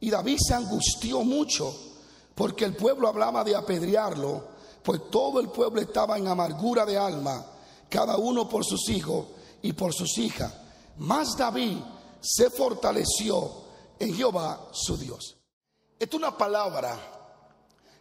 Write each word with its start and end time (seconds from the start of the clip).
Y 0.00 0.10
David 0.10 0.38
se 0.38 0.54
angustió 0.54 1.22
mucho 1.22 1.74
porque 2.34 2.64
el 2.64 2.76
pueblo 2.76 3.08
hablaba 3.08 3.42
de 3.42 3.56
apedrearlo, 3.56 4.44
pues 4.82 5.10
todo 5.10 5.40
el 5.40 5.48
pueblo 5.48 5.80
estaba 5.80 6.16
en 6.16 6.28
amargura 6.28 6.86
de 6.86 6.96
alma, 6.96 7.44
cada 7.88 8.16
uno 8.16 8.48
por 8.48 8.64
sus 8.64 8.88
hijos 8.90 9.26
y 9.60 9.72
por 9.72 9.92
sus 9.92 10.16
hijas. 10.18 10.52
Mas 10.98 11.36
David 11.36 11.78
se 12.20 12.48
fortaleció 12.50 13.50
en 13.98 14.14
Jehová 14.14 14.68
su 14.72 14.96
Dios. 14.96 15.36
Es 15.98 16.12
una 16.14 16.36
palabra 16.36 16.96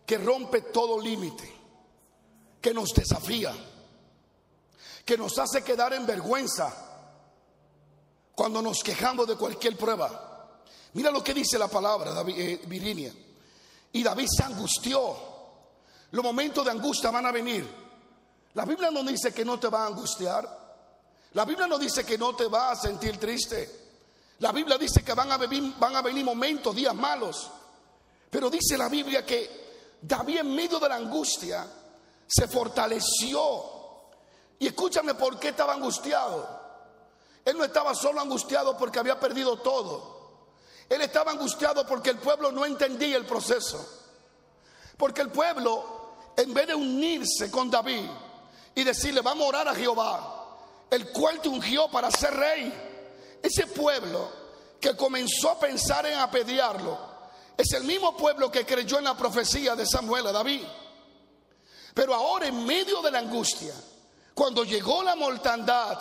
que 0.05 0.17
rompe 0.19 0.61
todo 0.61 0.99
límite, 0.99 1.51
que 2.61 2.73
nos 2.73 2.93
desafía, 2.93 3.53
que 5.03 5.17
nos 5.17 5.37
hace 5.39 5.63
quedar 5.63 5.93
en 5.93 6.05
vergüenza 6.05 6.71
cuando 8.35 8.61
nos 8.61 8.83
quejamos 8.83 9.27
de 9.27 9.35
cualquier 9.35 9.75
prueba. 9.75 10.36
Mira 10.97 11.11
lo 11.11 11.23
que 11.23 11.31
dice 11.31 11.59
la 11.59 11.67
palabra, 11.67 12.11
David, 12.11 12.39
eh. 12.39 13.13
Y 13.93 14.01
David 14.01 14.25
se 14.35 14.41
angustió. 14.41 15.15
Los 16.09 16.23
momentos 16.23 16.65
de 16.65 16.71
angustia 16.71 17.11
van 17.11 17.27
a 17.27 17.31
venir. 17.31 17.71
La 18.55 18.65
Biblia 18.65 18.89
no 18.89 19.03
dice 19.03 19.31
que 19.31 19.45
no 19.45 19.59
te 19.59 19.67
va 19.67 19.83
a 19.83 19.87
angustiar. 19.89 20.49
La 21.33 21.45
Biblia 21.45 21.67
no 21.67 21.77
dice 21.77 22.03
que 22.03 22.17
no 22.17 22.35
te 22.35 22.47
va 22.47 22.71
a 22.71 22.75
sentir 22.75 23.19
triste. 23.19 23.89
La 24.39 24.51
Biblia 24.51 24.75
dice 24.79 25.03
que 25.03 25.13
van 25.13 25.31
a, 25.31 25.37
venir, 25.37 25.75
van 25.77 25.95
a 25.95 26.01
venir 26.01 26.25
momentos, 26.25 26.75
días 26.75 26.95
malos. 26.95 27.47
Pero 28.31 28.49
dice 28.49 28.75
la 28.75 28.89
Biblia 28.89 29.23
que 29.23 29.97
David 30.01 30.39
en 30.39 30.55
medio 30.55 30.79
de 30.79 30.89
la 30.89 30.95
angustia 30.95 31.63
se 32.25 32.47
fortaleció. 32.47 33.63
Y 34.57 34.65
escúchame 34.65 35.13
por 35.13 35.37
qué 35.37 35.49
estaba 35.49 35.73
angustiado. 35.73 36.59
Él 37.45 37.55
no 37.55 37.63
estaba 37.65 37.93
solo 37.93 38.19
angustiado 38.19 38.75
porque 38.75 38.97
había 38.97 39.19
perdido 39.19 39.57
todo. 39.57 40.16
Él 40.89 41.01
estaba 41.01 41.31
angustiado 41.31 41.85
porque 41.85 42.11
el 42.11 42.17
pueblo 42.17 42.51
no 42.51 42.65
entendía 42.65 43.17
el 43.17 43.25
proceso. 43.25 43.85
Porque 44.97 45.21
el 45.21 45.29
pueblo, 45.29 46.15
en 46.35 46.53
vez 46.53 46.67
de 46.67 46.75
unirse 46.75 47.51
con 47.51 47.69
David 47.69 48.09
y 48.73 48.83
decirle, 48.83 49.21
vamos 49.21 49.45
a 49.45 49.49
orar 49.49 49.67
a 49.67 49.75
Jehová, 49.75 50.57
el 50.89 51.11
cual 51.11 51.41
te 51.41 51.49
ungió 51.49 51.89
para 51.89 52.09
ser 52.09 52.33
rey, 52.33 52.73
ese 53.43 53.67
pueblo 53.67 54.31
que 54.79 54.95
comenzó 54.95 55.51
a 55.51 55.59
pensar 55.59 56.05
en 56.05 56.17
apedrearlo 56.17 56.97
es 57.57 57.71
el 57.73 57.83
mismo 57.83 58.15
pueblo 58.15 58.51
que 58.51 58.65
creyó 58.65 58.99
en 58.99 59.05
la 59.05 59.17
profecía 59.17 59.75
de 59.75 59.85
Samuel 59.85 60.27
a 60.27 60.31
David. 60.31 60.63
Pero 61.93 62.13
ahora 62.13 62.47
en 62.47 62.65
medio 62.65 63.01
de 63.01 63.11
la 63.11 63.19
angustia, 63.19 63.73
cuando 64.33 64.63
llegó 64.63 65.01
la 65.01 65.15
mortandad, 65.15 65.97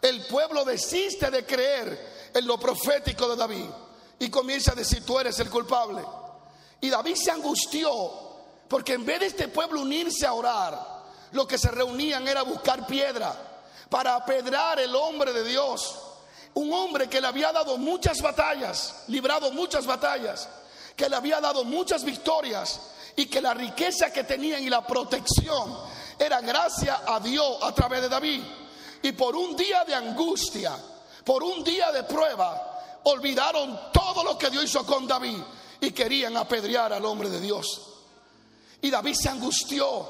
el 0.00 0.26
pueblo 0.26 0.64
desiste 0.64 1.30
de 1.30 1.44
creer 1.44 2.30
en 2.34 2.46
lo 2.46 2.58
profético 2.58 3.28
de 3.28 3.36
David 3.36 3.66
y 4.18 4.30
comienza 4.30 4.72
a 4.72 4.74
decir, 4.74 5.04
tú 5.04 5.18
eres 5.18 5.38
el 5.40 5.50
culpable. 5.50 6.02
Y 6.80 6.90
David 6.90 7.16
se 7.16 7.30
angustió 7.30 7.90
porque 8.68 8.94
en 8.94 9.04
vez 9.04 9.20
de 9.20 9.26
este 9.26 9.48
pueblo 9.48 9.80
unirse 9.80 10.26
a 10.26 10.32
orar, 10.32 10.96
lo 11.32 11.46
que 11.46 11.58
se 11.58 11.70
reunían 11.70 12.26
era 12.26 12.42
buscar 12.42 12.86
piedra 12.86 13.34
para 13.88 14.16
apedrar 14.16 14.80
el 14.80 14.94
hombre 14.94 15.32
de 15.32 15.44
Dios 15.44 16.02
un 16.56 16.72
hombre 16.72 17.06
que 17.08 17.20
le 17.20 17.26
había 17.26 17.52
dado 17.52 17.76
muchas 17.76 18.22
batallas, 18.22 19.04
librado 19.08 19.52
muchas 19.52 19.84
batallas, 19.84 20.48
que 20.96 21.06
le 21.06 21.14
había 21.14 21.38
dado 21.38 21.64
muchas 21.64 22.02
victorias 22.02 22.80
y 23.14 23.26
que 23.26 23.42
la 23.42 23.52
riqueza 23.52 24.10
que 24.10 24.24
tenían 24.24 24.62
y 24.62 24.70
la 24.70 24.86
protección 24.86 25.76
era 26.18 26.40
gracias 26.40 26.98
a 27.06 27.20
Dios 27.20 27.58
a 27.62 27.74
través 27.74 28.00
de 28.00 28.08
David. 28.08 28.42
Y 29.02 29.12
por 29.12 29.36
un 29.36 29.54
día 29.54 29.84
de 29.84 29.94
angustia, 29.94 30.74
por 31.24 31.42
un 31.42 31.62
día 31.62 31.92
de 31.92 32.04
prueba, 32.04 32.75
olvidaron 33.06 33.92
todo 33.92 34.22
lo 34.22 34.38
que 34.38 34.50
Dios 34.50 34.64
hizo 34.64 34.86
con 34.86 35.06
David 35.06 35.38
y 35.80 35.90
querían 35.90 36.36
apedrear 36.36 36.92
al 36.92 37.04
hombre 37.04 37.28
de 37.28 37.40
Dios. 37.40 37.82
Y 38.80 38.90
David 38.90 39.14
se 39.14 39.28
angustió 39.28 40.06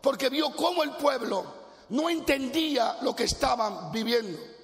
porque 0.00 0.28
vio 0.28 0.54
cómo 0.56 0.82
el 0.82 0.92
pueblo 0.92 1.44
no 1.90 2.08
entendía 2.08 2.98
lo 3.02 3.14
que 3.14 3.24
estaban 3.24 3.92
viviendo 3.92 4.56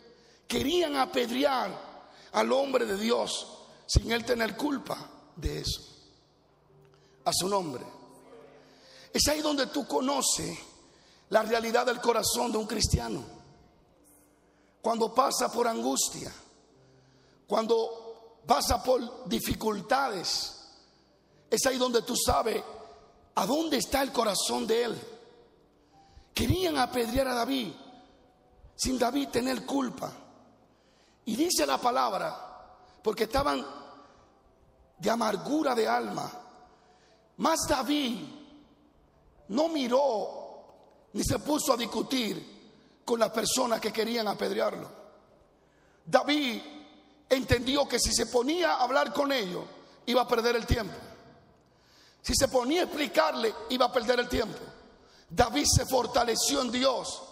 querían 0.52 0.96
apedrear 0.96 1.70
al 2.32 2.52
hombre 2.52 2.84
de 2.84 2.98
Dios 2.98 3.48
sin 3.86 4.12
él 4.12 4.22
tener 4.22 4.54
culpa 4.54 4.98
de 5.34 5.60
eso. 5.60 5.80
A 7.24 7.32
su 7.32 7.48
nombre. 7.48 7.82
Es 9.14 9.26
ahí 9.28 9.40
donde 9.40 9.68
tú 9.68 9.86
conoces 9.86 10.58
la 11.30 11.42
realidad 11.42 11.86
del 11.86 12.02
corazón 12.02 12.52
de 12.52 12.58
un 12.58 12.66
cristiano. 12.66 13.24
Cuando 14.82 15.14
pasa 15.14 15.50
por 15.50 15.66
angustia, 15.66 16.30
cuando 17.52 18.40
pasa 18.46 18.82
por 18.82 19.28
dificultades, 19.28 20.70
es 21.50 21.66
ahí 21.66 21.76
donde 21.76 22.00
tú 22.00 22.16
sabes 22.16 22.64
a 23.34 23.44
dónde 23.44 23.76
está 23.76 24.00
el 24.00 24.10
corazón 24.10 24.66
de 24.66 24.84
él. 24.84 24.98
Querían 26.32 26.78
apedrear 26.78 27.28
a 27.28 27.34
David 27.34 27.68
sin 28.74 28.98
David 28.98 29.28
tener 29.28 29.66
culpa. 29.66 30.10
Y 31.26 31.36
dice 31.36 31.66
la 31.66 31.76
palabra, 31.76 32.34
porque 33.02 33.24
estaban 33.24 33.62
de 34.96 35.10
amargura 35.10 35.74
de 35.74 35.86
alma. 35.86 36.32
Mas 37.36 37.68
David 37.68 38.18
no 39.48 39.68
miró 39.68 41.10
ni 41.12 41.22
se 41.22 41.38
puso 41.38 41.74
a 41.74 41.76
discutir 41.76 43.02
con 43.04 43.20
las 43.20 43.28
personas 43.28 43.78
que 43.78 43.92
querían 43.92 44.26
apedrearlo. 44.26 44.88
David 46.06 46.71
entendió 47.34 47.88
que 47.88 47.98
si 47.98 48.12
se 48.12 48.26
ponía 48.26 48.74
a 48.74 48.82
hablar 48.82 49.12
con 49.12 49.32
ellos, 49.32 49.64
iba 50.06 50.22
a 50.22 50.28
perder 50.28 50.56
el 50.56 50.66
tiempo. 50.66 50.94
Si 52.22 52.34
se 52.34 52.48
ponía 52.48 52.82
a 52.82 52.84
explicarle, 52.84 53.52
iba 53.70 53.86
a 53.86 53.92
perder 53.92 54.20
el 54.20 54.28
tiempo. 54.28 54.58
David 55.28 55.64
se 55.66 55.86
fortaleció 55.86 56.62
en 56.62 56.70
Dios, 56.70 57.22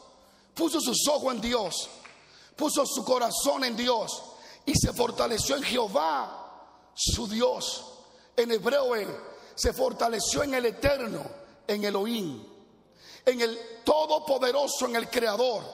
puso 0.55 0.81
sus 0.81 1.07
ojos 1.09 1.35
en 1.35 1.41
Dios 1.41 1.91
puso 2.61 2.85
su 2.85 3.03
corazón 3.03 3.65
en 3.65 3.75
Dios 3.75 4.23
y 4.67 4.75
se 4.75 4.93
fortaleció 4.93 5.57
en 5.57 5.63
Jehová, 5.63 6.93
su 6.95 7.27
Dios. 7.27 7.87
En 8.37 8.51
hebreo 8.53 8.93
se 9.55 9.73
fortaleció 9.73 10.43
en 10.43 10.53
el 10.53 10.67
eterno, 10.67 11.23
en 11.67 11.83
Elohim, 11.85 12.45
en 13.25 13.41
el 13.41 13.59
todopoderoso, 13.83 14.85
en 14.85 14.97
el 14.97 15.09
creador. 15.09 15.65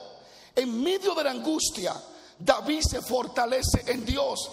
En 0.55 0.81
medio 0.81 1.13
de 1.13 1.25
la 1.25 1.31
angustia, 1.31 1.93
David 2.39 2.81
se 2.81 3.01
fortalece 3.01 3.83
en 3.87 4.05
Dios. 4.05 4.49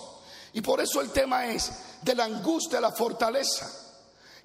Y 0.52 0.60
por 0.60 0.80
eso 0.80 1.00
el 1.00 1.10
tema 1.10 1.46
es 1.46 1.70
de 2.02 2.14
la 2.14 2.24
angustia 2.24 2.78
a 2.78 2.82
la 2.82 2.92
fortaleza. 2.92 3.70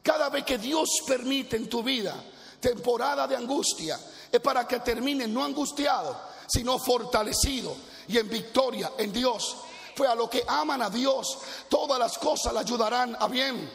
Cada 0.02 0.30
vez 0.30 0.44
que 0.44 0.58
Dios 0.58 0.90
permite 1.06 1.56
en 1.56 1.70
tu 1.70 1.84
vida 1.84 2.16
temporada 2.60 3.28
de 3.28 3.36
angustia, 3.36 3.98
es 4.32 4.40
para 4.42 4.68
que 4.68 4.80
termine 4.80 5.28
no 5.28 5.44
angustiado, 5.44 6.20
sino 6.48 6.78
fortalecido 6.78 7.76
y 8.08 8.18
en 8.18 8.30
victoria 8.30 8.92
en 8.98 9.14
Dios. 9.14 9.58
Fue 9.96 10.08
a 10.08 10.16
lo 10.16 10.30
que 10.30 10.44
aman 10.48 10.82
a 10.82 10.90
Dios, 10.90 11.38
todas 11.70 12.00
las 12.00 12.18
cosas 12.18 12.54
le 12.54 12.60
ayudarán 12.60 13.16
a 13.20 13.28
bien. 13.28 13.70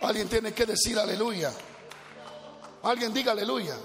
Alguien 0.00 0.28
tiene 0.28 0.52
que 0.52 0.66
decir 0.66 0.98
aleluya. 0.98 1.52
Alguien 2.82 3.12
diga 3.12 3.32
aleluya. 3.32 3.76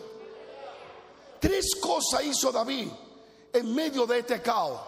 Tres 1.39 1.75
cosas 1.81 2.23
hizo 2.23 2.51
David 2.51 2.89
en 3.53 3.73
medio 3.73 4.05
de 4.05 4.19
este 4.19 4.41
caos. 4.41 4.79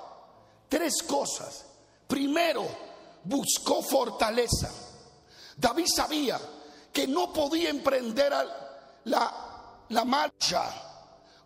Tres 0.67 1.03
cosas. 1.03 1.65
Primero, 2.07 2.67
buscó 3.23 3.81
fortaleza. 3.81 4.69
David 5.57 5.87
sabía 5.87 6.39
que 6.91 7.07
no 7.07 7.31
podía 7.31 7.69
emprender 7.69 8.33
la, 9.05 9.83
la 9.89 10.05
marcha 10.05 10.63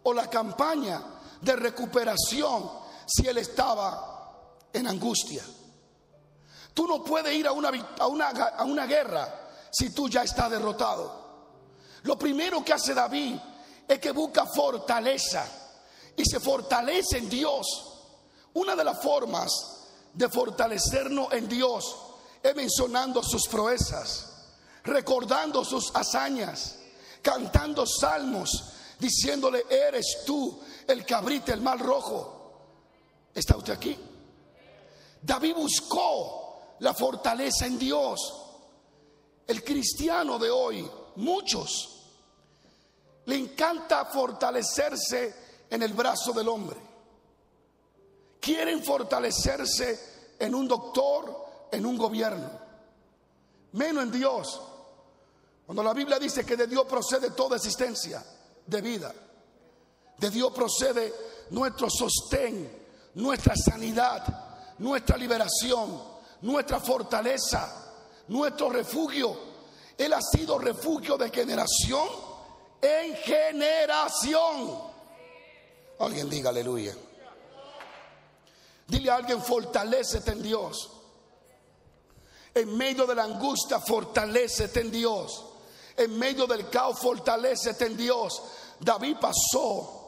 o 0.04 0.14
la 0.14 0.30
campaña 0.30 1.02
de 1.42 1.56
recuperación 1.56 2.70
si 3.06 3.28
él 3.28 3.38
estaba 3.38 4.58
en 4.72 4.88
angustia. 4.88 5.44
Tú 6.74 6.88
no 6.88 7.04
puedes 7.04 7.34
ir 7.34 7.48
a 7.48 7.52
una, 7.52 7.72
a 8.00 8.08
una, 8.08 8.28
a 8.28 8.64
una 8.64 8.86
guerra 8.86 9.50
si 9.72 9.92
tú 9.92 10.10
ya 10.10 10.24
estás 10.24 10.50
derrotado. 10.52 11.26
Lo 12.04 12.18
primero 12.18 12.64
que 12.64 12.74
hace 12.74 12.94
David 12.94 13.38
es 13.88 14.00
que 14.00 14.12
busca 14.12 14.46
fortaleza 14.46 15.65
y 16.18 16.26
se 16.26 16.40
fortalece 16.40 17.18
en 17.18 17.30
Dios. 17.30 17.66
Una 18.54 18.76
de 18.76 18.84
las 18.84 19.02
formas 19.02 19.52
de 20.14 20.30
fortalecernos 20.30 21.32
en 21.34 21.48
Dios 21.50 21.96
es 22.42 22.56
mencionando 22.56 23.22
sus 23.22 23.48
proezas, 23.48 24.32
recordando 24.84 25.66
sus 25.66 25.92
hazañas, 25.96 26.78
cantando 27.22 27.86
salmos, 27.86 28.50
diciéndole, 29.00 29.66
eres 29.70 30.24
tú 30.26 30.60
el 30.88 31.06
cabrito, 31.06 31.52
el 31.54 31.62
mal 31.62 31.80
rojo. 31.80 32.36
¿Está 33.34 33.58
usted 33.58 33.74
aquí? 33.74 33.98
David 35.22 35.56
buscó 35.56 36.76
la 36.80 36.94
fortaleza 36.94 37.66
en 37.66 37.78
Dios. 37.78 38.42
El 39.48 39.64
cristiano 39.64 40.40
de 40.40 40.50
hoy, 40.50 40.90
muchos, 41.18 41.96
le 43.26 43.36
encanta 43.36 44.06
fortalecerse 44.06 45.45
en 45.70 45.82
el 45.82 45.94
brazo 45.94 46.34
del 46.34 46.48
hombre. 46.48 46.78
Quieren 48.40 48.84
fortalecerse 48.84 50.36
en 50.40 50.54
un 50.54 50.68
doctor, 50.68 51.68
en 51.72 51.86
un 51.86 51.98
gobierno. 51.98 52.66
menos 53.74 54.04
en 54.04 54.12
Dios. 54.12 54.62
Cuando 55.66 55.84
la 55.84 55.94
Biblia 55.94 56.20
dice 56.20 56.46
que 56.46 56.56
de 56.56 56.68
Dios 56.68 56.86
procede 56.86 57.32
toda 57.32 57.58
existencia 57.58 58.24
de 58.66 58.82
vida, 58.82 59.14
de 60.18 60.30
Dios 60.30 60.54
procede 60.54 61.14
nuestro 61.50 61.90
sostén, 61.90 62.86
nuestra 63.16 63.56
sanidad, 63.56 64.76
nuestra 64.78 65.18
liberación, 65.18 66.02
nuestra 66.42 66.80
fortaleza, 66.80 67.94
nuestro 68.28 68.70
refugio. 68.70 69.56
Él 69.98 70.14
ha 70.14 70.22
sido 70.22 70.58
refugio 70.60 71.18
de 71.18 71.30
generación 71.30 72.08
en 72.82 73.16
generación. 73.16 74.95
Alguien 76.00 76.30
diga 76.30 76.50
aleluya. 76.50 76.94
Dile 78.88 79.10
a 79.10 79.16
alguien, 79.16 79.42
fortalecete 79.42 80.32
en 80.32 80.42
Dios. 80.42 80.92
En 82.54 82.78
medio 82.78 83.06
de 83.06 83.16
la 83.16 83.24
angustia, 83.24 83.80
fortalecete 83.80 84.82
en 84.82 84.92
Dios. 84.92 85.46
En 85.98 86.18
medio 86.18 86.46
del 86.46 86.70
caos, 86.70 87.00
fortalecete 87.00 87.86
en 87.86 87.98
Dios. 87.98 88.42
David 88.80 89.18
pasó 89.20 90.06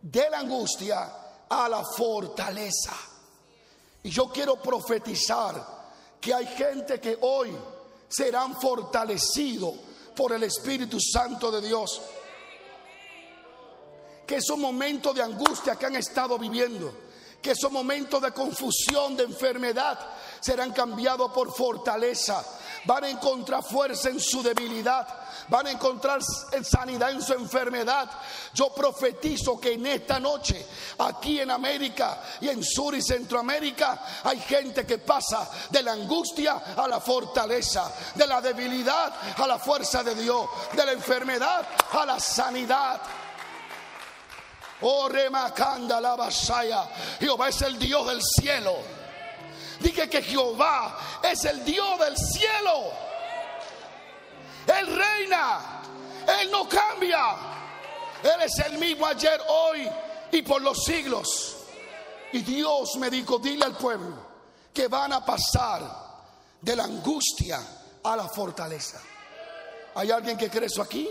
de 0.00 0.28
la 0.28 0.40
angustia 0.40 1.24
a 1.48 1.68
la 1.68 1.84
fortaleza. 1.84 2.94
Y 4.02 4.10
yo 4.10 4.28
quiero 4.28 4.56
profetizar 4.56 5.84
que 6.20 6.34
hay 6.34 6.46
gente 6.46 7.00
que 7.00 7.18
hoy 7.22 7.56
serán 8.08 8.60
fortalecidos 8.60 9.74
por 10.14 10.32
el 10.32 10.42
Espíritu 10.42 10.98
Santo 11.00 11.50
de 11.50 11.66
Dios. 11.66 12.00
Que 14.26 14.36
esos 14.36 14.58
momentos 14.58 15.14
de 15.14 15.22
angustia 15.22 15.76
que 15.76 15.86
han 15.86 15.96
estado 15.96 16.38
viviendo, 16.38 16.92
que 17.42 17.50
esos 17.50 17.70
momentos 17.70 18.22
de 18.22 18.32
confusión, 18.32 19.16
de 19.16 19.24
enfermedad, 19.24 19.98
serán 20.40 20.72
cambiados 20.72 21.30
por 21.32 21.54
fortaleza. 21.54 22.44
Van 22.86 23.04
a 23.04 23.08
encontrar 23.08 23.62
fuerza 23.62 24.08
en 24.08 24.20
su 24.20 24.42
debilidad. 24.42 25.06
Van 25.48 25.66
a 25.66 25.70
encontrar 25.70 26.22
sanidad 26.22 27.10
en 27.10 27.22
su 27.22 27.34
enfermedad. 27.34 28.10
Yo 28.54 28.74
profetizo 28.74 29.60
que 29.60 29.74
en 29.74 29.86
esta 29.86 30.18
noche, 30.18 30.64
aquí 30.98 31.40
en 31.40 31.50
América 31.50 32.22
y 32.40 32.48
en 32.48 32.62
Sur 32.62 32.94
y 32.94 33.02
Centroamérica, 33.02 34.22
hay 34.22 34.38
gente 34.40 34.86
que 34.86 34.98
pasa 34.98 35.50
de 35.70 35.82
la 35.82 35.92
angustia 35.92 36.74
a 36.76 36.88
la 36.88 37.00
fortaleza, 37.00 37.90
de 38.14 38.26
la 38.26 38.40
debilidad 38.40 39.12
a 39.36 39.46
la 39.46 39.58
fuerza 39.58 40.02
de 40.02 40.14
Dios, 40.14 40.46
de 40.72 40.86
la 40.86 40.92
enfermedad 40.92 41.66
a 41.92 42.06
la 42.06 42.18
sanidad. 42.18 43.00
Oh, 44.86 45.08
remacanda 45.08 45.98
la 45.98 46.14
vasaya. 46.14 46.86
Jehová 47.18 47.48
es 47.48 47.62
el 47.62 47.78
Dios 47.78 48.06
del 48.06 48.20
cielo. 48.22 48.76
Dije 49.80 50.10
que 50.10 50.22
Jehová 50.22 50.98
es 51.22 51.42
el 51.46 51.64
Dios 51.64 51.98
del 51.98 52.14
cielo. 52.16 52.92
Él 54.66 54.86
reina. 54.94 55.80
Él 56.38 56.50
no 56.50 56.68
cambia. 56.68 57.34
Él 58.22 58.42
es 58.42 58.58
el 58.66 58.78
mismo 58.78 59.06
ayer, 59.06 59.40
hoy 59.48 59.88
y 60.32 60.42
por 60.42 60.60
los 60.60 60.84
siglos. 60.84 61.56
Y 62.32 62.40
Dios 62.40 62.96
me 62.96 63.08
dijo, 63.08 63.38
dile 63.38 63.64
al 63.64 63.76
pueblo 63.76 64.16
que 64.72 64.88
van 64.88 65.14
a 65.14 65.24
pasar 65.24 65.82
de 66.60 66.76
la 66.76 66.84
angustia 66.84 67.60
a 68.02 68.16
la 68.16 68.28
fortaleza. 68.28 69.00
¿Hay 69.94 70.10
alguien 70.10 70.36
que 70.36 70.50
cree 70.50 70.66
eso 70.66 70.82
aquí? 70.82 71.08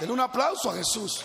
Denle 0.00 0.12
un 0.12 0.20
aplauso 0.20 0.70
a 0.70 0.74
Jesús. 0.74 1.22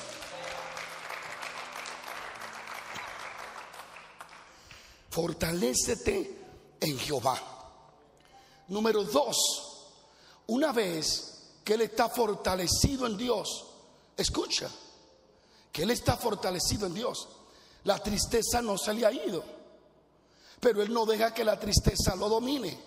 Fortalécete 5.12 6.38
en 6.80 6.98
Jehová. 6.98 7.38
Número 8.70 9.04
dos, 9.04 9.38
una 10.48 10.72
vez 10.72 11.60
que 11.66 11.74
Él 11.74 11.82
está 11.82 12.08
fortalecido 12.08 13.06
en 13.06 13.18
Dios, 13.18 13.66
escucha, 14.16 14.70
que 15.70 15.84
Él 15.84 15.92
está 15.92 16.16
fortalecido 16.16 16.88
en 16.88 16.94
Dios, 16.94 17.28
la 17.84 18.00
tristeza 18.00 18.62
no 18.62 18.78
se 18.78 18.94
le 18.94 19.06
ha 19.06 19.12
ido, 19.12 19.44
pero 20.62 20.82
Él 20.82 20.94
no 20.94 21.06
deja 21.06 21.34
que 21.34 21.44
la 21.44 21.60
tristeza 21.60 22.16
lo 22.16 22.30
domine, 22.30 22.80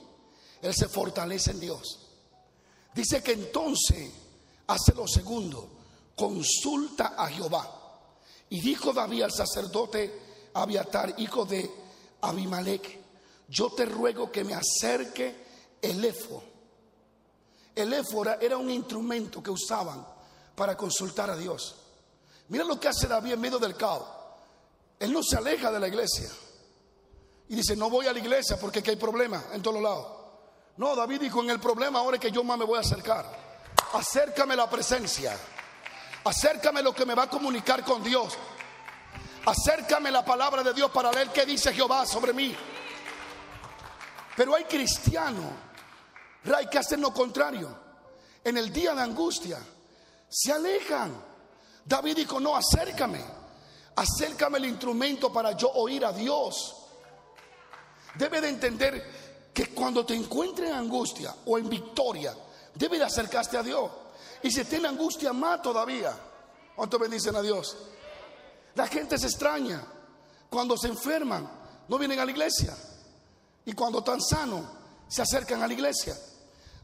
Él 0.63 0.75
se 0.75 0.89
fortalece 0.89 1.51
en 1.51 1.61
Dios. 1.61 2.01
Dice 2.95 3.23
que 3.23 3.33
entonces 3.33 4.11
hace 4.67 4.95
lo 4.95 5.07
segundo, 5.07 5.69
consulta 6.17 7.17
a 7.19 7.29
Jehová. 7.29 7.83
Y 8.49 8.61
dijo 8.61 8.95
David 8.95 9.23
al 9.23 9.33
sacerdote 9.33 10.23
Abiatar, 10.55 11.15
hijo 11.19 11.45
de 11.45 11.84
Abimelech, 12.29 13.01
yo 13.49 13.71
te 13.73 13.85
ruego 13.85 14.31
que 14.31 14.45
me 14.45 14.55
acerque 14.55 15.45
el 15.81 16.05
efo. 16.05 16.43
El 17.75 17.93
efo 17.93 18.25
era 18.41 18.57
un 18.57 18.71
instrumento 18.71 19.43
que 19.43 19.51
usaban 19.51 20.07
para 20.55 20.77
consultar 20.77 21.31
a 21.31 21.37
Dios. 21.37 21.75
Mira 22.49 22.65
lo 22.65 22.79
que 22.79 22.89
hace 22.89 23.07
David 23.07 23.33
en 23.33 23.41
medio 23.41 23.59
del 23.59 23.77
caos. 23.77 24.07
Él 24.99 25.13
no 25.13 25.23
se 25.23 25.37
aleja 25.37 25.71
de 25.73 25.81
la 25.81 25.89
iglesia. 25.89 26.31
Y 27.49 27.57
dice, 27.57 27.77
no 27.77 27.91
voy 27.91 28.07
a 28.07 28.13
la 28.13 28.19
iglesia 28.19 28.59
porque 28.59 28.83
hay 28.87 28.97
problemas 28.97 29.45
en 29.53 29.63
todos 29.63 29.83
lados. 29.83 30.07
No, 30.77 30.97
David 30.97 31.21
dijo, 31.21 31.43
en 31.43 31.51
el 31.51 31.61
problema 31.61 31.99
ahora 32.01 32.17
es 32.17 32.21
que 32.21 32.31
yo 32.31 32.43
más 32.43 32.59
me 32.59 32.65
voy 32.65 32.79
a 32.79 32.81
acercar. 32.81 33.27
Acércame 33.93 34.57
la 34.57 34.69
presencia. 34.69 35.37
Acércame 36.25 36.83
lo 36.83 36.95
que 36.95 37.05
me 37.05 37.15
va 37.15 37.25
a 37.25 37.31
comunicar 37.31 37.85
con 37.85 38.03
Dios. 38.03 38.35
Acércame 39.47 40.11
la 40.11 40.25
palabra 40.25 40.63
de 40.63 40.73
Dios 40.73 40.91
para 40.91 41.13
leer 41.13 41.29
qué 41.29 41.45
dice 41.45 41.73
Jehová 41.73 42.07
sobre 42.07 42.33
mí. 42.33 42.55
Pero 44.37 44.55
hay 44.55 44.65
cristianos, 44.65 45.53
hay 46.57 46.67
que 46.67 46.79
hacer 46.79 46.99
lo 46.99 47.13
contrario. 47.13 47.85
En 48.43 48.57
el 48.57 48.73
día 48.73 48.95
de 48.95 49.03
angustia 49.03 49.59
se 50.29 50.53
alejan. 50.53 51.15
David 51.85 52.17
dijo, 52.17 52.41
no, 52.41 52.57
acércame. 52.57 53.23
Acércame 53.97 54.59
el 54.59 54.67
instrumento 54.67 55.33
para 55.33 55.53
yo 55.53 55.71
oír 55.73 56.05
a 56.05 56.13
Dios. 56.13 56.75
Debe 58.15 58.41
de 58.41 58.49
entender 58.49 59.51
que 59.53 59.69
cuando 59.69 60.05
te 60.05 60.15
encuentres 60.15 60.71
en 60.71 60.77
angustia 60.77 61.35
o 61.47 61.59
en 61.59 61.69
victoria, 61.69 62.35
debe 62.75 62.99
de 62.99 63.05
acercarte 63.05 63.57
a 63.57 63.63
Dios. 63.63 63.91
Y 64.43 64.51
si 64.51 64.65
tiene 64.65 64.89
angustia, 64.89 65.33
más 65.33 65.63
todavía. 65.63 66.13
¿Cuánto 66.75 66.99
bendicen 66.99 67.37
a 67.37 67.43
Dios? 67.43 67.77
La 68.75 68.87
gente 68.87 69.19
se 69.19 69.27
extraña. 69.27 69.85
Cuando 70.51 70.77
se 70.77 70.89
enferman, 70.89 71.49
no 71.89 71.99
vienen 71.99 72.19
a 72.21 72.25
la 72.25 72.31
iglesia. 72.31 72.77
Y 73.65 73.73
cuando 73.73 73.99
están 74.01 74.21
sanos, 74.21 74.65
se 75.09 75.23
acercan 75.23 75.63
a 75.63 75.67
la 75.67 75.73
iglesia. 75.73 76.17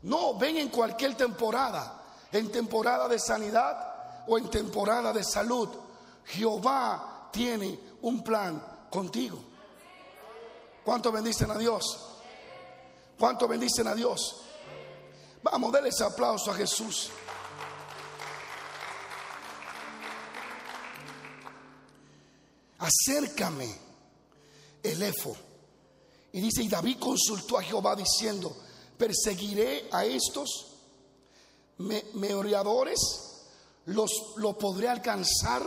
No, 0.03 0.37
ven 0.39 0.57
en 0.57 0.69
cualquier 0.69 1.17
temporada, 1.17 2.03
en 2.33 2.51
temporada 2.51 3.07
de 3.09 3.19
sanidad 3.19 4.25
o 4.27 4.39
en 4.39 4.49
temporada 4.49 5.13
de 5.13 5.23
salud. 5.25 5.69
Jehová 6.25 7.29
tiene 7.33 7.79
un 8.03 8.23
plan 8.23 8.63
contigo. 8.91 9.39
¿Cuánto 10.85 11.13
bendicen 11.13 11.51
a 11.51 11.59
Dios? 11.59 12.07
¿Cuánto 13.19 13.47
bendicen 13.47 13.87
a 13.87 13.95
Dios? 13.95 14.43
Vamos, 15.43 15.73
denle 15.73 15.91
ese 15.91 16.05
aplauso 16.05 16.51
a 16.51 16.55
Jesús. 16.55 17.11
Acércame 22.81 23.75
el 24.83 25.03
efo. 25.03 25.37
Y 26.33 26.41
dice, 26.41 26.63
y 26.63 26.69
David 26.69 26.99
consultó 26.99 27.59
a 27.59 27.63
Jehová 27.63 27.97
diciendo, 27.97 28.57
perseguiré 28.97 29.89
a 29.93 30.05
estos 30.05 30.67
merodeadores, 31.79 32.99
los 33.87 34.11
lo 34.37 34.57
podré 34.57 34.89
alcanzar. 34.89 35.63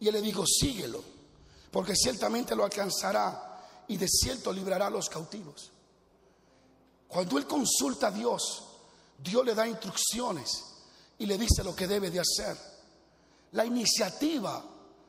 Y 0.00 0.08
él 0.08 0.14
le 0.14 0.22
dijo, 0.22 0.44
síguelo, 0.46 1.02
porque 1.70 1.94
ciertamente 1.94 2.56
lo 2.56 2.64
alcanzará 2.64 3.84
y 3.88 3.96
de 3.96 4.08
cierto 4.08 4.52
librará 4.52 4.86
a 4.86 4.90
los 4.90 5.08
cautivos. 5.08 5.70
Cuando 7.06 7.38
él 7.38 7.46
consulta 7.46 8.08
a 8.08 8.12
Dios, 8.12 8.64
Dios 9.18 9.44
le 9.44 9.54
da 9.54 9.66
instrucciones 9.66 10.64
y 11.18 11.26
le 11.26 11.36
dice 11.36 11.62
lo 11.62 11.76
que 11.76 11.86
debe 11.86 12.10
de 12.10 12.20
hacer. 12.20 12.56
La 13.52 13.66
iniciativa 13.66 14.64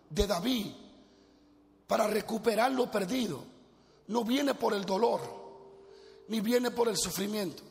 de 0.09 0.27
David 0.27 0.80
para 1.91 2.07
recuperar 2.07 2.71
lo 2.71 2.89
perdido 2.89 3.43
no 4.07 4.23
viene 4.23 4.53
por 4.53 4.73
el 4.73 4.85
dolor, 4.85 5.19
ni 6.29 6.39
viene 6.39 6.71
por 6.71 6.87
el 6.87 6.95
sufrimiento. 6.95 7.63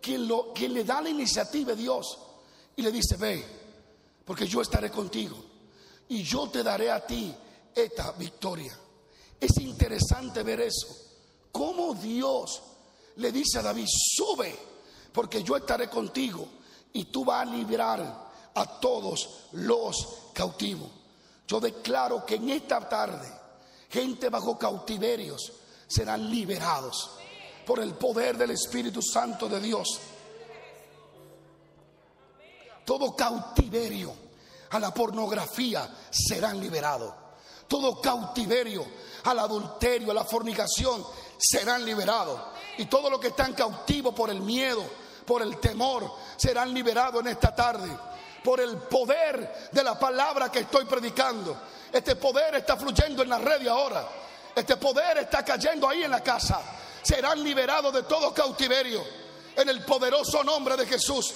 Quien, 0.00 0.28
lo, 0.28 0.52
quien 0.52 0.72
le 0.72 0.84
da 0.84 1.00
la 1.00 1.08
iniciativa 1.08 1.72
es 1.72 1.78
Dios 1.78 2.16
y 2.76 2.82
le 2.82 2.92
dice, 2.92 3.16
ve, 3.16 3.44
porque 4.24 4.46
yo 4.46 4.60
estaré 4.60 4.88
contigo 4.88 5.36
y 6.08 6.22
yo 6.22 6.48
te 6.48 6.62
daré 6.62 6.92
a 6.92 7.04
ti 7.04 7.34
esta 7.74 8.12
victoria. 8.12 8.72
Es 9.40 9.58
interesante 9.58 10.44
ver 10.44 10.60
eso. 10.60 10.86
Cómo 11.50 11.92
Dios 11.94 12.62
le 13.16 13.32
dice 13.32 13.58
a 13.58 13.62
David, 13.62 13.88
sube, 13.88 14.56
porque 15.12 15.42
yo 15.42 15.56
estaré 15.56 15.90
contigo 15.90 16.46
y 16.92 17.06
tú 17.06 17.24
vas 17.24 17.48
a 17.48 17.50
liberar 17.50 18.30
a 18.54 18.78
todos 18.78 19.48
los 19.54 20.28
cautivos. 20.32 20.88
Yo 21.48 21.58
declaro 21.58 22.24
que 22.24 22.36
en 22.36 22.50
esta 22.50 22.88
tarde 22.88 23.45
gente 23.88 24.28
bajo 24.28 24.58
cautiverios 24.58 25.52
serán 25.86 26.30
liberados. 26.30 27.10
por 27.66 27.80
el 27.80 27.94
poder 27.94 28.38
del 28.38 28.52
Espíritu 28.52 29.02
Santo 29.02 29.48
de 29.48 29.58
Dios. 29.60 29.98
Todo 32.84 33.16
cautiverio 33.16 34.14
a 34.70 34.78
la 34.78 34.94
pornografía 34.94 35.92
serán 36.08 36.60
liberados. 36.60 37.12
Todo 37.66 38.00
cautiverio 38.00 38.86
al 39.24 39.40
adulterio, 39.40 40.12
a 40.12 40.14
la 40.14 40.24
fornicación 40.24 41.04
serán 41.36 41.84
liberados. 41.84 42.40
Y 42.78 42.86
todo 42.86 43.10
lo 43.10 43.18
que 43.18 43.28
están 43.28 43.52
cautivos 43.54 44.14
por 44.14 44.30
el 44.30 44.40
miedo, 44.40 44.84
por 45.26 45.42
el 45.42 45.58
temor, 45.58 46.08
serán 46.36 46.72
liberados 46.72 47.20
en 47.22 47.28
esta 47.32 47.52
tarde. 47.52 47.90
Por 48.44 48.60
el 48.60 48.76
poder 48.76 49.70
de 49.72 49.82
la 49.82 49.98
palabra 49.98 50.52
que 50.52 50.60
estoy 50.60 50.84
predicando. 50.84 51.56
Este 51.92 52.16
poder 52.16 52.56
está 52.56 52.76
fluyendo 52.76 53.22
en 53.22 53.28
la 53.28 53.38
red 53.38 53.66
ahora. 53.68 54.08
Este 54.54 54.76
poder 54.76 55.18
está 55.18 55.44
cayendo 55.44 55.88
ahí 55.88 56.02
en 56.02 56.10
la 56.10 56.22
casa. 56.22 56.60
Serán 57.02 57.42
liberados 57.42 57.92
de 57.92 58.02
todo 58.04 58.32
cautiverio. 58.32 59.04
En 59.54 59.68
el 59.68 59.84
poderoso 59.84 60.42
nombre 60.42 60.76
de 60.76 60.86
Jesús. 60.86 61.34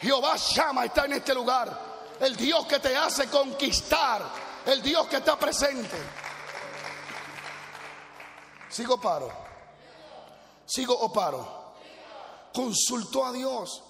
Jehová 0.00 0.36
llama, 0.36 0.86
está 0.86 1.04
en 1.04 1.14
este 1.14 1.34
lugar. 1.34 1.90
El 2.20 2.36
Dios 2.36 2.66
que 2.66 2.78
te 2.78 2.96
hace 2.96 3.28
conquistar. 3.28 4.22
El 4.66 4.82
Dios 4.82 5.06
que 5.06 5.16
está 5.16 5.38
presente. 5.38 5.96
Sigo 8.68 9.00
paro. 9.00 9.30
Sigo 10.66 10.94
o 10.98 11.12
paro. 11.12 11.74
Consultó 12.52 13.26
a 13.26 13.32
Dios 13.32 13.82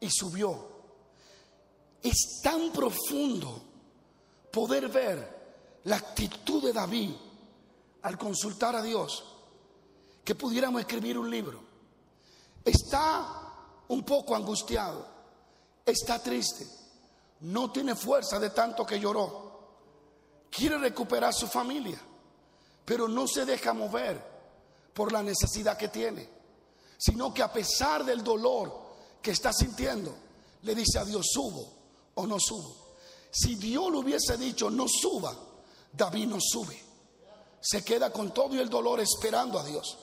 y 0.00 0.10
subió. 0.10 0.70
Es 2.02 2.40
tan 2.42 2.70
profundo 2.70 3.62
poder 4.50 4.88
ver 4.88 5.41
la 5.84 5.96
actitud 5.96 6.62
de 6.62 6.72
David 6.72 7.10
al 8.02 8.18
consultar 8.18 8.76
a 8.76 8.82
Dios 8.82 9.24
que 10.24 10.34
pudiéramos 10.34 10.80
escribir 10.80 11.18
un 11.18 11.30
libro. 11.30 11.60
Está 12.64 13.26
un 13.88 14.04
poco 14.04 14.34
angustiado, 14.36 15.06
está 15.84 16.22
triste, 16.22 16.66
no 17.40 17.70
tiene 17.70 17.94
fuerza 17.94 18.38
de 18.38 18.50
tanto 18.50 18.86
que 18.86 19.00
lloró, 19.00 19.68
quiere 20.50 20.78
recuperar 20.78 21.34
su 21.34 21.46
familia 21.46 22.00
pero 22.84 23.08
no 23.08 23.26
se 23.26 23.44
deja 23.44 23.72
mover 23.72 24.20
por 24.92 25.12
la 25.12 25.22
necesidad 25.22 25.76
que 25.76 25.88
tiene, 25.88 26.28
sino 26.98 27.32
que 27.32 27.42
a 27.42 27.52
pesar 27.52 28.04
del 28.04 28.22
dolor 28.22 28.82
que 29.20 29.30
está 29.30 29.52
sintiendo, 29.52 30.14
le 30.62 30.74
dice 30.74 30.98
a 30.98 31.04
Dios, 31.04 31.26
subo 31.32 31.72
o 32.14 32.26
no 32.26 32.38
subo. 32.38 32.76
Si 33.30 33.54
Dios 33.54 33.90
le 33.90 33.98
hubiese 33.98 34.36
dicho, 34.36 34.70
no 34.70 34.86
suba, 34.88 35.34
David 35.92 36.26
no 36.26 36.38
sube. 36.40 36.80
Se 37.60 37.84
queda 37.84 38.12
con 38.12 38.32
todo 38.32 38.54
y 38.54 38.58
el 38.58 38.68
dolor 38.68 39.00
esperando 39.00 39.58
a 39.58 39.64
Dios. 39.64 39.98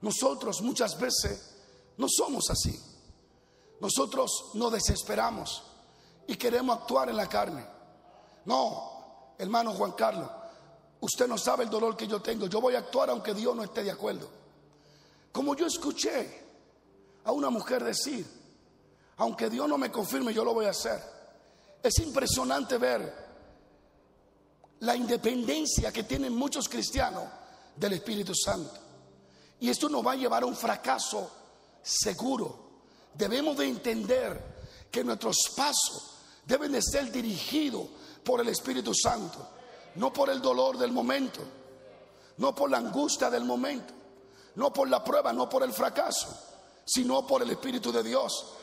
Nosotros 0.00 0.62
muchas 0.62 0.98
veces 0.98 1.54
no 1.96 2.06
somos 2.08 2.50
así. 2.50 2.80
Nosotros 3.80 4.50
nos 4.54 4.72
desesperamos 4.72 5.62
y 6.26 6.36
queremos 6.36 6.78
actuar 6.78 7.08
en 7.08 7.16
la 7.16 7.28
carne. 7.28 7.66
No, 8.44 9.34
hermano 9.38 9.72
Juan 9.72 9.92
Carlos, 9.92 10.30
Usted 11.02 11.26
no 11.26 11.36
sabe 11.36 11.64
el 11.64 11.70
dolor 11.70 11.96
que 11.96 12.06
yo 12.06 12.22
tengo. 12.22 12.46
Yo 12.46 12.60
voy 12.60 12.76
a 12.76 12.78
actuar 12.78 13.10
aunque 13.10 13.34
Dios 13.34 13.56
no 13.56 13.64
esté 13.64 13.82
de 13.82 13.90
acuerdo. 13.90 14.28
Como 15.32 15.56
yo 15.56 15.66
escuché 15.66 16.44
a 17.24 17.32
una 17.32 17.50
mujer 17.50 17.82
decir, 17.82 18.24
aunque 19.16 19.50
Dios 19.50 19.68
no 19.68 19.78
me 19.78 19.90
confirme, 19.90 20.32
yo 20.32 20.44
lo 20.44 20.54
voy 20.54 20.66
a 20.66 20.70
hacer. 20.70 21.02
Es 21.82 21.98
impresionante 21.98 22.78
ver 22.78 23.21
la 24.82 24.94
independencia 24.94 25.92
que 25.92 26.04
tienen 26.04 26.34
muchos 26.34 26.68
cristianos 26.68 27.24
del 27.74 27.94
Espíritu 27.94 28.34
Santo. 28.34 28.78
Y 29.60 29.70
esto 29.70 29.88
nos 29.88 30.06
va 30.06 30.12
a 30.12 30.16
llevar 30.16 30.42
a 30.42 30.46
un 30.46 30.56
fracaso 30.56 31.30
seguro. 31.82 32.70
Debemos 33.14 33.56
de 33.56 33.66
entender 33.68 34.86
que 34.90 35.02
nuestros 35.02 35.36
pasos 35.56 36.18
deben 36.46 36.72
de 36.72 36.82
ser 36.82 37.10
dirigidos 37.10 37.86
por 38.24 38.40
el 38.40 38.48
Espíritu 38.48 38.92
Santo 38.94 39.48
no 39.96 40.12
por 40.12 40.30
el 40.30 40.40
dolor 40.40 40.78
del 40.78 40.92
momento, 40.92 41.40
no 42.38 42.54
por 42.54 42.70
la 42.70 42.78
angustia 42.78 43.30
del 43.30 43.44
momento, 43.44 43.92
no 44.54 44.72
por 44.72 44.88
la 44.88 45.02
prueba, 45.04 45.32
no 45.32 45.48
por 45.48 45.62
el 45.62 45.72
fracaso, 45.72 46.28
sino 46.84 47.26
por 47.26 47.42
el 47.42 47.50
Espíritu 47.50 47.92
de 47.92 48.02
Dios. 48.02 48.54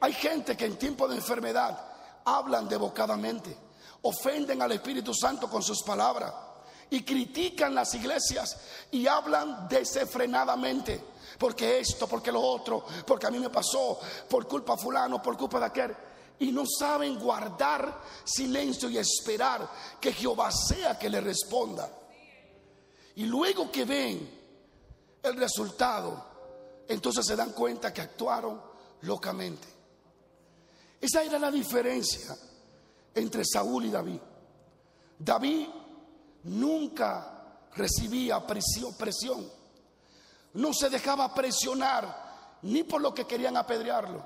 Hay 0.00 0.12
gente 0.12 0.56
que 0.56 0.66
en 0.66 0.76
tiempo 0.76 1.08
de 1.08 1.16
enfermedad 1.16 1.78
hablan 2.24 2.68
devocadamente, 2.68 3.56
ofenden 4.02 4.62
al 4.62 4.72
Espíritu 4.72 5.12
Santo 5.14 5.48
con 5.48 5.62
sus 5.62 5.82
palabras 5.82 6.32
y 6.90 7.02
critican 7.02 7.74
las 7.74 7.94
iglesias 7.94 8.56
y 8.90 9.06
hablan 9.06 9.68
desenfrenadamente. 9.68 11.02
Porque 11.38 11.80
esto, 11.80 12.06
porque 12.06 12.32
lo 12.32 12.40
otro, 12.40 12.84
porque 13.06 13.26
a 13.26 13.30
mí 13.30 13.38
me 13.38 13.50
pasó, 13.50 13.98
por 14.28 14.46
culpa 14.48 14.76
fulano, 14.76 15.20
por 15.20 15.36
culpa 15.36 15.58
de 15.60 15.66
aquel 15.66 15.96
y 16.38 16.52
no 16.52 16.64
saben 16.66 17.18
guardar 17.18 18.02
silencio 18.24 18.90
y 18.90 18.98
esperar 18.98 19.68
que 20.00 20.12
Jehová 20.12 20.50
sea 20.52 20.98
que 20.98 21.08
le 21.08 21.20
responda. 21.20 21.90
Y 23.16 23.24
luego 23.24 23.70
que 23.70 23.84
ven 23.84 24.30
el 25.22 25.36
resultado, 25.36 26.24
entonces 26.88 27.24
se 27.26 27.36
dan 27.36 27.52
cuenta 27.52 27.92
que 27.92 28.02
actuaron 28.02 28.60
locamente. 29.02 29.66
Esa 31.00 31.22
era 31.22 31.38
la 31.38 31.50
diferencia 31.50 32.36
entre 33.16 33.44
Saúl 33.44 33.86
y 33.86 33.90
David. 33.90 34.20
David 35.18 35.66
nunca 36.44 37.64
recibía 37.74 38.46
presión. 38.46 39.50
No 40.54 40.72
se 40.72 40.88
dejaba 40.90 41.34
presionar 41.34 42.58
ni 42.62 42.84
por 42.84 43.00
lo 43.00 43.14
que 43.14 43.26
querían 43.26 43.56
apedrearlo, 43.56 44.22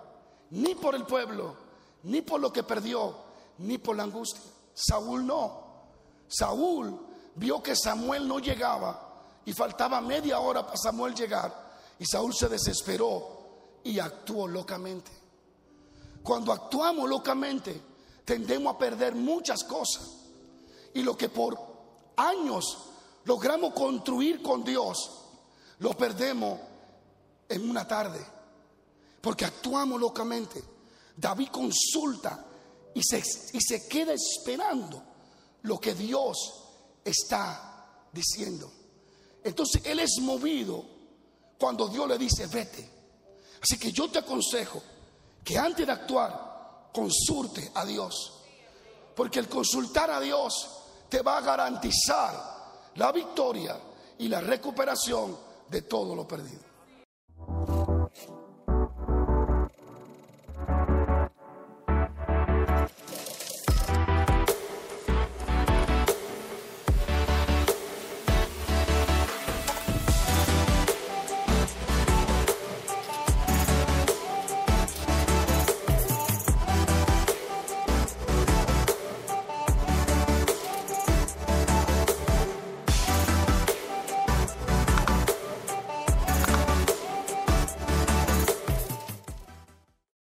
ni 0.50 0.74
por 0.74 0.94
el 0.94 1.04
pueblo, 1.04 1.56
ni 2.02 2.20
por 2.20 2.40
lo 2.40 2.52
que 2.52 2.62
perdió, 2.62 3.14
ni 3.58 3.78
por 3.78 3.96
la 3.96 4.02
angustia. 4.02 4.42
Saúl 4.74 5.26
no. 5.26 5.70
Saúl 6.28 6.98
vio 7.36 7.62
que 7.62 7.76
Samuel 7.76 8.26
no 8.26 8.38
llegaba 8.38 9.08
y 9.44 9.52
faltaba 9.52 10.00
media 10.00 10.40
hora 10.40 10.64
para 10.64 10.76
Samuel 10.76 11.14
llegar. 11.14 11.70
Y 11.98 12.06
Saúl 12.06 12.34
se 12.34 12.48
desesperó 12.48 13.80
y 13.84 13.98
actuó 13.98 14.48
locamente. 14.48 15.10
Cuando 16.22 16.52
actuamos 16.52 17.08
locamente, 17.08 17.89
tendemos 18.30 18.72
a 18.72 18.78
perder 18.78 19.16
muchas 19.16 19.64
cosas. 19.64 20.08
Y 20.94 21.02
lo 21.02 21.16
que 21.16 21.28
por 21.28 21.58
años 22.14 22.64
logramos 23.24 23.74
construir 23.74 24.40
con 24.40 24.62
Dios, 24.62 24.98
lo 25.80 25.94
perdemos 25.94 26.60
en 27.48 27.68
una 27.68 27.88
tarde. 27.88 28.24
Porque 29.20 29.44
actuamos 29.44 30.00
locamente. 30.00 30.62
David 31.16 31.48
consulta 31.48 32.46
y 32.94 33.02
se, 33.02 33.18
y 33.18 33.60
se 33.60 33.88
queda 33.88 34.12
esperando 34.12 35.02
lo 35.62 35.80
que 35.80 35.96
Dios 35.96 36.36
está 37.04 38.06
diciendo. 38.12 38.70
Entonces 39.42 39.82
Él 39.84 39.98
es 39.98 40.20
movido 40.20 40.84
cuando 41.58 41.88
Dios 41.88 42.06
le 42.06 42.16
dice, 42.16 42.46
vete. 42.46 42.88
Así 43.60 43.76
que 43.76 43.90
yo 43.90 44.08
te 44.08 44.20
aconsejo 44.20 44.80
que 45.42 45.58
antes 45.58 45.84
de 45.84 45.92
actuar, 45.92 46.49
consulte 46.92 47.70
a 47.74 47.84
Dios. 47.84 48.32
Porque 49.14 49.38
el 49.38 49.48
consultar 49.48 50.10
a 50.10 50.20
Dios 50.20 50.70
te 51.08 51.22
va 51.22 51.38
a 51.38 51.40
garantizar 51.40 52.60
la 52.94 53.12
victoria 53.12 53.78
y 54.18 54.28
la 54.28 54.40
recuperación 54.40 55.36
de 55.68 55.82
todo 55.82 56.14
lo 56.14 56.26
perdido. 56.26 56.69